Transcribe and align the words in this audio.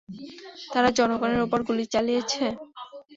তারা 0.73 0.89
জনগণের 0.97 1.41
ওপর 1.45 1.59
গুলি 1.67 1.85
চালিয়েছে! 1.93 2.45